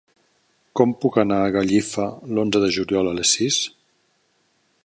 [0.79, 2.07] Com puc anar a Gallifa
[2.37, 3.63] l'onze de juliol a les sis?